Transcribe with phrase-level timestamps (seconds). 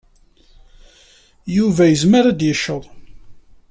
[1.55, 2.83] Yuba yezmer ad d-yeched.